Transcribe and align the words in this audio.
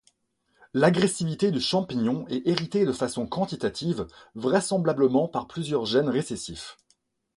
L’agressivité 0.73 1.51
du 1.51 1.59
champignon 1.59 2.25
est 2.27 2.47
héritée 2.47 2.85
de 2.87 2.91
façon 2.91 3.27
quantitative, 3.27 4.07
vraisemblablement 4.33 5.27
par 5.27 5.45
plusieurs 5.47 5.85
gènes 5.85 6.09
récessifs. 6.09 6.77